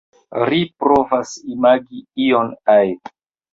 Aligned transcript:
Ri 0.47 0.61
provas 0.83 1.35
imagi 1.55 2.01
ion 2.25 2.53
ajn. 2.79 2.99